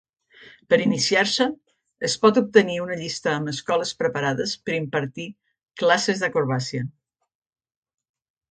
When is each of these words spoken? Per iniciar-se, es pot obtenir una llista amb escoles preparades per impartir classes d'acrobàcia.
Per 0.73 0.77
iniciar-se, 0.85 1.45
es 2.09 2.15
pot 2.23 2.39
obtenir 2.41 2.79
una 2.85 2.97
llista 3.03 3.29
amb 3.33 3.53
escoles 3.53 3.93
preparades 4.01 4.55
per 4.71 4.75
impartir 4.79 5.29
classes 5.83 6.25
d'acrobàcia. 6.25 6.83